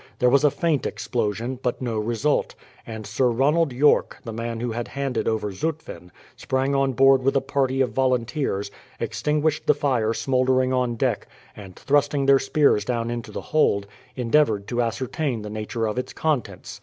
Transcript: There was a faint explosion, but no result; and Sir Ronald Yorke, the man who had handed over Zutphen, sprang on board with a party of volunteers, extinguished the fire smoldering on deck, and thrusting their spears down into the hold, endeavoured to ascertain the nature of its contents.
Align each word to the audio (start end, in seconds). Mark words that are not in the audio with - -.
There 0.17 0.31
was 0.31 0.43
a 0.43 0.49
faint 0.49 0.87
explosion, 0.87 1.59
but 1.61 1.79
no 1.79 1.99
result; 1.99 2.55
and 2.87 3.05
Sir 3.05 3.27
Ronald 3.29 3.71
Yorke, 3.71 4.17
the 4.23 4.33
man 4.33 4.59
who 4.59 4.71
had 4.71 4.87
handed 4.87 5.27
over 5.27 5.51
Zutphen, 5.51 6.09
sprang 6.35 6.73
on 6.73 6.93
board 6.93 7.21
with 7.21 7.35
a 7.35 7.39
party 7.39 7.81
of 7.81 7.91
volunteers, 7.91 8.71
extinguished 8.99 9.67
the 9.67 9.75
fire 9.75 10.11
smoldering 10.15 10.73
on 10.73 10.95
deck, 10.95 11.27
and 11.55 11.75
thrusting 11.75 12.25
their 12.25 12.39
spears 12.39 12.83
down 12.83 13.11
into 13.11 13.31
the 13.31 13.41
hold, 13.41 13.85
endeavoured 14.15 14.65
to 14.69 14.81
ascertain 14.81 15.43
the 15.43 15.51
nature 15.51 15.85
of 15.85 15.99
its 15.99 16.13
contents. 16.13 16.79